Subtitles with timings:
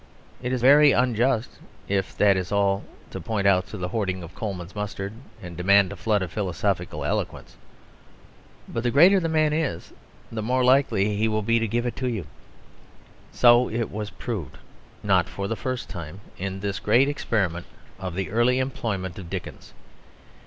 [0.41, 4.73] It is very unjust (if that is all) to point to a hoarding of Colman's
[4.73, 7.55] mustard and demand a flood of philosophical eloquence;
[8.67, 9.93] but the greater the man is
[10.31, 12.25] the more likely he will be to give it to you.
[13.31, 14.57] So it was proved,
[15.03, 17.67] not for the first time, in this great experiment
[17.99, 19.71] of the early employment of Dickens.